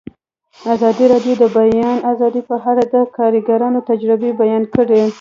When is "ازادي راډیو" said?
0.73-1.33